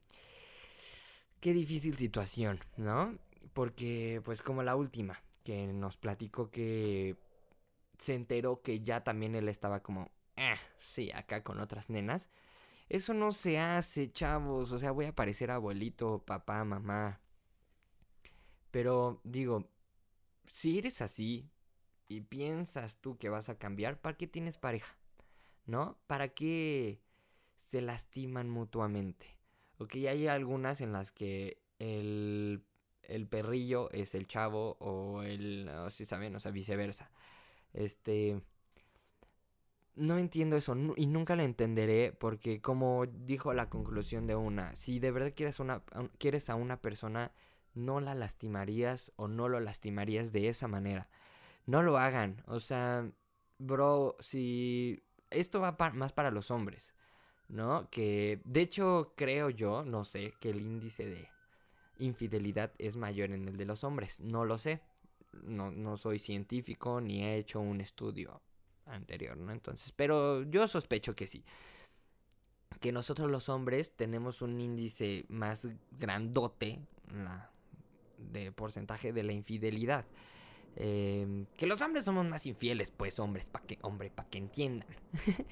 [1.40, 3.18] Qué difícil situación, ¿no?
[3.52, 7.16] Porque, pues como la última, que nos platicó que
[7.98, 12.30] se enteró que ya también él estaba como, eh, sí, acá con otras nenas.
[12.88, 14.70] Eso no se hace, chavos.
[14.70, 17.21] O sea, voy a parecer abuelito, papá, mamá.
[18.72, 19.68] Pero digo,
[20.50, 21.48] si eres así
[22.08, 24.96] y piensas tú que vas a cambiar, ¿para qué tienes pareja?
[25.66, 25.98] ¿No?
[26.08, 27.00] ¿Para qué
[27.54, 29.38] se lastiman mutuamente?
[29.78, 32.64] Ok, hay algunas en las que el,
[33.02, 37.10] el perrillo es el chavo o el, o si saben, o sea, viceversa.
[37.74, 38.40] Este,
[39.94, 44.98] no entiendo eso y nunca lo entenderé porque como dijo la conclusión de una, si
[44.98, 45.82] de verdad quieres, una,
[46.18, 47.32] quieres a una persona
[47.74, 51.08] no la lastimarías o no lo lastimarías de esa manera.
[51.66, 52.42] No lo hagan.
[52.46, 53.10] O sea,
[53.58, 56.94] bro, si esto va más para los hombres,
[57.48, 57.88] ¿no?
[57.90, 61.28] Que de hecho creo yo, no sé, que el índice de
[61.98, 64.20] infidelidad es mayor en el de los hombres.
[64.20, 64.80] No lo sé.
[65.44, 68.42] No, no soy científico ni he hecho un estudio
[68.86, 69.52] anterior, ¿no?
[69.52, 71.44] Entonces, pero yo sospecho que sí.
[72.80, 76.80] Que nosotros los hombres tenemos un índice más grandote,
[78.30, 80.04] de porcentaje de la infidelidad.
[80.76, 84.88] Em, que los hombres somos más infieles, pues hombres, para que, hombre, para que entiendan.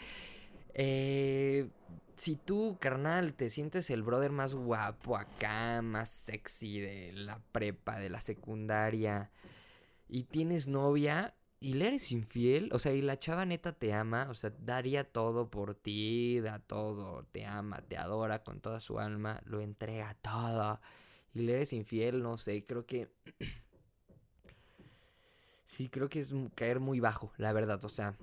[0.73, 1.69] Eh,
[2.15, 7.99] si tú, carnal, te sientes el brother más guapo acá, más sexy de la prepa,
[7.99, 9.33] de la secundaria,
[10.09, 14.29] y tienes novia y le eres infiel, o sea, y la chava neta te ama,
[14.31, 19.01] o sea, daría todo por ti, da todo, te ama, te adora con toda su
[19.01, 20.81] alma, lo entrega todo
[21.35, 23.09] y le eres infiel, no sé, creo que...
[25.67, 28.17] sí, creo que es caer muy bajo, la verdad, o sea,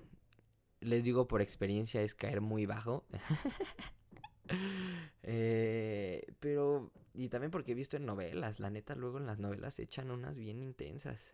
[0.81, 3.05] les digo por experiencia es caer muy bajo.
[5.23, 9.75] eh, pero, y también porque he visto en novelas, la neta, luego en las novelas
[9.75, 11.33] se echan unas bien intensas.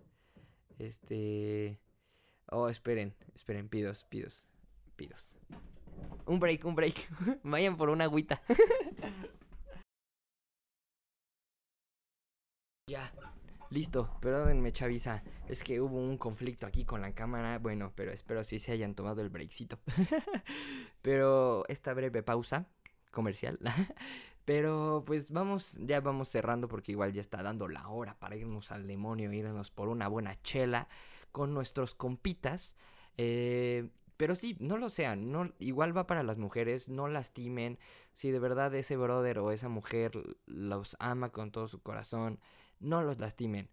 [0.79, 1.79] Este...
[2.49, 4.47] Oh, esperen, esperen, pidos, pidos,
[4.95, 5.33] pidos.
[6.25, 7.09] Un break, un break.
[7.43, 8.41] Vayan por una agüita.
[12.93, 13.11] Ya,
[13.71, 18.43] listo, perdónenme chaviza, es que hubo un conflicto aquí con la cámara, bueno, pero espero
[18.43, 19.79] sí se hayan tomado el breakcito.
[21.01, 22.67] pero esta breve pausa
[23.09, 23.57] comercial,
[24.45, 28.71] pero pues vamos, ya vamos cerrando porque igual ya está dando la hora para irnos
[28.71, 30.87] al demonio, irnos por una buena chela
[31.31, 32.75] con nuestros compitas.
[33.17, 37.79] Eh, pero sí, no lo sean, no, igual va para las mujeres, no lastimen,
[38.13, 40.11] si de verdad ese brother o esa mujer
[40.45, 42.39] los ama con todo su corazón,
[42.83, 43.69] no los lastimen,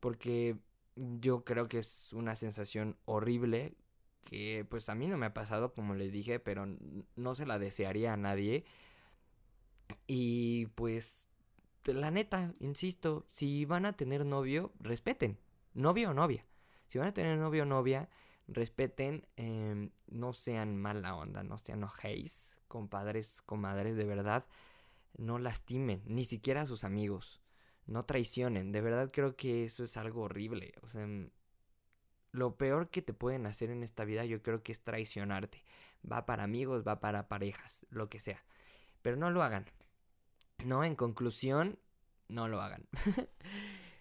[0.00, 0.56] porque
[0.96, 3.74] yo creo que es una sensación horrible
[4.24, 6.66] que pues a mí no me ha pasado como les dije, pero
[7.16, 8.64] no se la desearía a nadie.
[10.06, 11.28] Y pues
[11.84, 15.38] la neta, insisto, si van a tener novio, respeten,
[15.74, 16.46] novio o novia.
[16.88, 18.08] Si van a tener novio o novia,
[18.48, 24.44] respeten, em, no sean mala onda, no sean ojéis, compadres, comadres, de verdad,
[25.16, 27.40] no lastimen, ni siquiera a sus amigos,
[27.86, 31.30] no traicionen, de verdad creo que eso es algo horrible, o sea, em,
[32.32, 35.64] lo peor que te pueden hacer en esta vida yo creo que es traicionarte,
[36.10, 38.44] va para amigos, va para parejas, lo que sea,
[39.02, 39.66] pero no lo hagan,
[40.64, 41.78] no, en conclusión,
[42.28, 42.86] no lo hagan.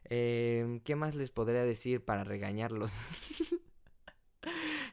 [0.06, 2.92] Em, ¿Qué más les podría decir para regañarlos?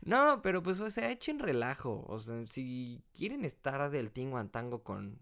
[0.03, 2.05] No, pero pues, o sea, echen relajo.
[2.09, 5.19] O sea, si quieren estar del tingo al tango con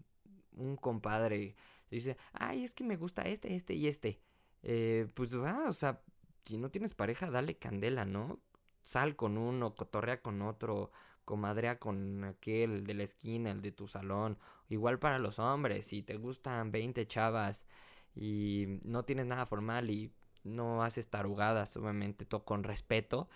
[0.53, 1.55] un compadre,
[1.97, 4.19] dice, ay, es que me gusta este, este y este.
[4.63, 6.01] Eh, pues, ah, o sea,
[6.45, 8.39] si no tienes pareja, dale candela, ¿no?
[8.81, 10.91] Sal con uno, cotorrea con otro,
[11.25, 14.37] comadrea con aquel de la esquina, el de tu salón.
[14.69, 17.65] Igual para los hombres, si te gustan 20 chavas
[18.15, 20.11] y no tienes nada formal y
[20.43, 23.29] no haces tarugadas, obviamente, todo con respeto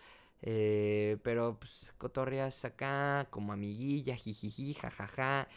[0.45, 5.47] eh, pero pues cotorreas acá como amiguilla, jijiji, jajaja.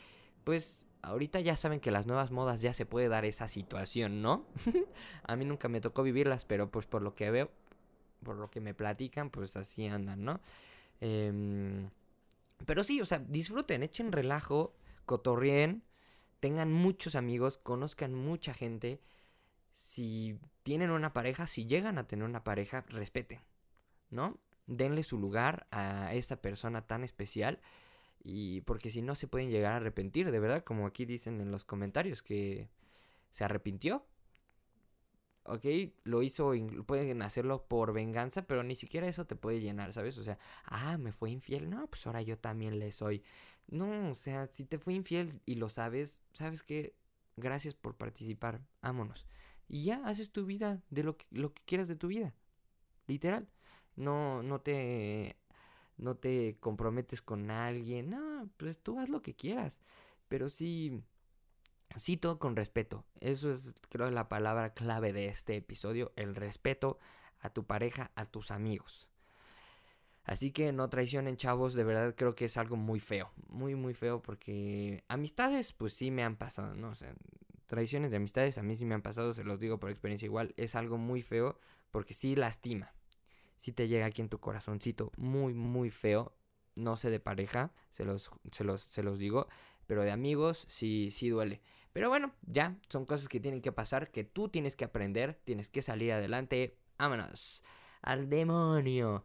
[0.44, 4.46] Pues ahorita ya saben que las nuevas modas ya se puede dar esa situación, ¿no?
[5.24, 7.50] a mí nunca me tocó vivirlas, pero pues por lo que veo,
[8.22, 10.40] por lo que me platican, pues así andan, ¿no?
[11.00, 11.90] Em,
[12.64, 15.82] pero sí, o sea, disfruten, echen relajo, cotorreen,
[16.40, 19.00] tengan muchos amigos, conozcan mucha gente.
[19.70, 23.40] Si tienen una pareja, si llegan a tener una pareja, respeten,
[24.10, 24.38] ¿no?
[24.66, 27.60] denle su lugar a esa persona tan especial
[28.22, 31.50] y porque si no se pueden llegar a arrepentir, de verdad, como aquí dicen en
[31.50, 32.68] los comentarios que
[33.30, 34.06] se arrepintió.
[35.48, 35.64] Ok,
[36.02, 36.52] lo hizo,
[36.86, 40.18] pueden hacerlo por venganza, pero ni siquiera eso te puede llenar, ¿sabes?
[40.18, 43.22] O sea, ah, me fue infiel, no, pues ahora yo también le soy.
[43.68, 46.96] No, o sea, si te fue infiel y lo sabes, ¿sabes qué?
[47.36, 49.26] Gracias por participar, vámonos.
[49.68, 52.34] Y ya haces tu vida de lo que, lo que quieras de tu vida.
[53.06, 53.48] Literal.
[53.96, 55.36] No, no te,
[55.98, 58.10] no te comprometes con alguien.
[58.10, 59.80] No, pues tú haz lo que quieras.
[60.28, 61.02] Pero sí,
[61.96, 63.04] sí todo con respeto.
[63.20, 66.12] Eso es, creo, la palabra clave de este episodio.
[66.16, 66.98] El respeto
[67.40, 69.10] a tu pareja, a tus amigos.
[70.24, 71.74] Así que no traicionen, chavos.
[71.74, 73.30] De verdad creo que es algo muy feo.
[73.48, 76.90] Muy, muy feo porque amistades, pues sí me han pasado, ¿no?
[76.90, 76.94] O
[77.66, 80.54] traiciones de amistades a mí sí me han pasado, se los digo por experiencia igual.
[80.56, 81.58] Es algo muy feo
[81.90, 82.92] porque sí lastima
[83.58, 86.36] si te llega aquí en tu corazoncito muy, muy feo.
[86.74, 89.48] No sé de pareja, se los, se los, se los digo.
[89.86, 91.60] Pero de amigos sí, sí duele.
[91.92, 95.70] Pero bueno, ya son cosas que tienen que pasar, que tú tienes que aprender, tienes
[95.70, 96.76] que salir adelante.
[96.98, 97.62] Vámonos.
[98.02, 99.24] Al demonio.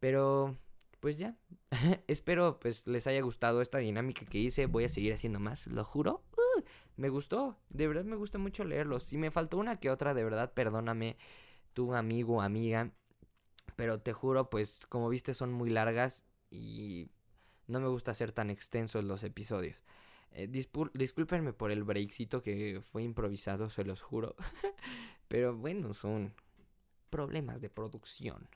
[0.00, 0.56] Pero,
[1.00, 1.36] pues ya.
[2.06, 4.66] Espero pues les haya gustado esta dinámica que hice.
[4.66, 6.24] Voy a seguir haciendo más, lo juro.
[6.36, 6.62] Uh,
[6.96, 7.58] me gustó.
[7.68, 9.04] De verdad me gusta mucho leerlos.
[9.04, 11.18] Si me faltó una que otra, de verdad, perdóname,
[11.74, 12.92] tu amigo, amiga.
[13.76, 17.10] Pero te juro, pues como viste son muy largas y
[17.66, 19.76] no me gusta ser tan extensos los episodios.
[20.32, 24.34] Eh, discúlpenme por el breakcito que fue improvisado, se los juro.
[25.28, 26.34] Pero bueno, son
[27.10, 28.48] problemas de producción.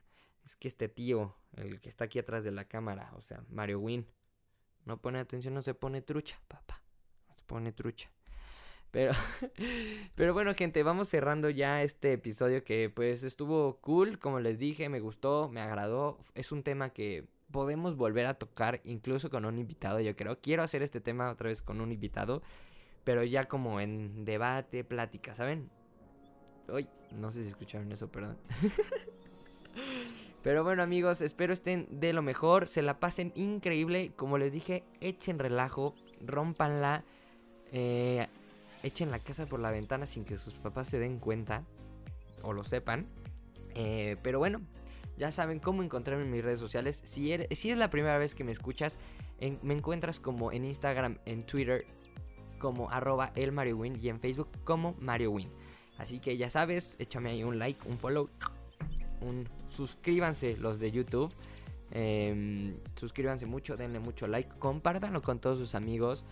[0.44, 3.80] Es que este tío, el que está aquí atrás de la cámara, o sea, Mario
[3.80, 4.06] Win,
[4.84, 6.82] no pone atención, no se pone trucha, papá.
[7.28, 8.10] No se pone trucha.
[8.90, 9.12] Pero,
[10.14, 14.88] pero bueno, gente, vamos cerrando ya este episodio que pues estuvo cool, como les dije,
[14.88, 16.18] me gustó, me agradó.
[16.34, 20.40] Es un tema que podemos volver a tocar incluso con un invitado, yo creo.
[20.40, 22.42] Quiero hacer este tema otra vez con un invitado,
[23.04, 25.70] pero ya como en debate, plática, ¿saben?
[26.68, 28.38] Uy, no sé si escucharon eso, perdón.
[30.42, 34.84] Pero bueno amigos, espero estén de lo mejor, se la pasen increíble, como les dije,
[35.00, 35.94] echen relajo,
[36.24, 37.04] rompanla,
[37.72, 38.26] eh,
[38.82, 41.64] echen la casa por la ventana sin que sus papás se den cuenta
[42.42, 43.06] o lo sepan.
[43.74, 44.60] Eh, pero bueno,
[45.16, 47.02] ya saben cómo encontrarme en mis redes sociales.
[47.04, 48.98] Si, si es la primera vez que me escuchas,
[49.62, 51.86] me encuentras como en Instagram, en Twitter,
[52.58, 53.52] como arroba el
[54.00, 55.48] y en Facebook como Mario Win.
[55.98, 58.30] Así que ya sabes, échame ahí un like, un follow,
[59.20, 61.32] un suscríbanse los de YouTube.
[61.90, 66.24] Em, suscríbanse mucho, denle mucho like, compártanlo con todos sus amigos.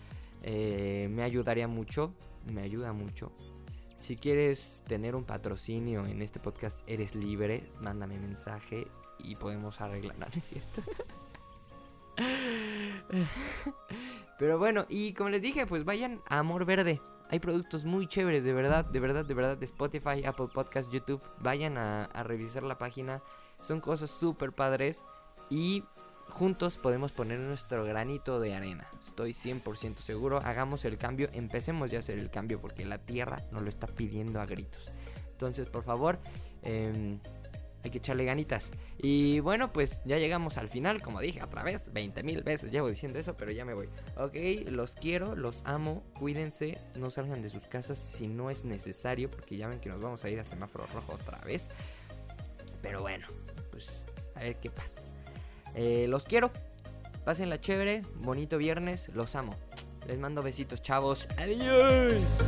[0.43, 2.13] Eh, me ayudaría mucho,
[2.45, 3.31] me ayuda mucho.
[3.97, 8.87] Si quieres tener un patrocinio en este podcast, eres libre, mándame mensaje
[9.19, 10.81] y podemos arreglar, ¿no es cierto?
[14.39, 17.01] Pero bueno, y como les dije, pues vayan a Amor Verde.
[17.29, 21.21] Hay productos muy chéveres, de verdad, de verdad, de verdad, de Spotify, Apple Podcast, YouTube.
[21.39, 23.21] Vayan a, a revisar la página.
[23.61, 25.03] Son cosas súper padres.
[25.49, 25.83] Y
[26.29, 28.87] juntos podemos poner nuestro granito de arena.
[29.05, 30.37] Estoy 100% seguro.
[30.37, 31.29] Hagamos el cambio.
[31.33, 34.91] Empecemos ya a hacer el cambio porque la tierra nos lo está pidiendo a gritos.
[35.31, 36.19] Entonces, por favor,
[36.63, 37.17] eh,
[37.83, 38.71] hay que echarle ganitas.
[38.97, 42.89] Y bueno, pues ya llegamos al final, como dije otra vez, 20 mil veces llevo
[42.89, 43.89] diciendo eso, pero ya me voy.
[44.17, 44.35] Ok,
[44.69, 49.57] los quiero, los amo, cuídense, no salgan de sus casas si no es necesario, porque
[49.57, 51.69] ya ven que nos vamos a ir a semáforo rojo otra vez.
[52.81, 53.27] Pero bueno,
[53.71, 54.05] pues
[54.35, 55.08] a ver qué pasa.
[55.75, 56.51] Eh, los quiero,
[57.25, 59.55] pásenla chévere, bonito viernes, los amo.
[60.07, 61.27] Les mando besitos, chavos.
[61.37, 62.39] Adiós.